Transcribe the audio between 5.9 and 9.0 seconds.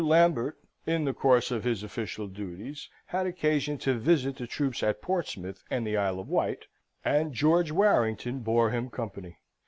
Isle of Wight, and George Warrington bore him